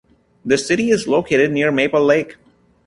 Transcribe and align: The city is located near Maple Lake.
The 0.43 0.57
city 0.57 0.89
is 0.89 1.07
located 1.07 1.51
near 1.51 1.71
Maple 1.71 2.03
Lake. 2.03 2.37